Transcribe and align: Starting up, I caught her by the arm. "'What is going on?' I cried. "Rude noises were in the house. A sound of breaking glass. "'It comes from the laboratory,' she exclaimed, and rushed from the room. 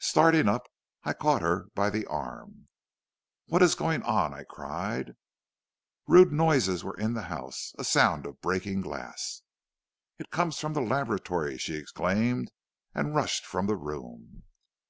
Starting 0.00 0.46
up, 0.46 0.68
I 1.04 1.14
caught 1.14 1.40
her 1.40 1.68
by 1.74 1.88
the 1.88 2.04
arm. 2.04 2.68
"'What 3.46 3.62
is 3.62 3.74
going 3.74 4.02
on?' 4.02 4.34
I 4.34 4.44
cried. 4.44 5.14
"Rude 6.06 6.32
noises 6.32 6.84
were 6.84 6.98
in 6.98 7.14
the 7.14 7.22
house. 7.32 7.72
A 7.78 7.84
sound 7.84 8.26
of 8.26 8.42
breaking 8.42 8.82
glass. 8.82 9.40
"'It 10.18 10.28
comes 10.28 10.58
from 10.58 10.74
the 10.74 10.82
laboratory,' 10.82 11.56
she 11.56 11.76
exclaimed, 11.76 12.52
and 12.94 13.14
rushed 13.14 13.46
from 13.46 13.68
the 13.68 13.76
room. 13.76 14.42